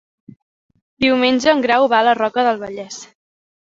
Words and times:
Diumenge 1.05 1.53
en 1.53 1.63
Grau 1.67 1.87
va 1.93 1.99
a 2.01 2.07
la 2.09 2.17
Roca 2.21 2.47
del 2.49 2.63
Vallès. 2.65 2.99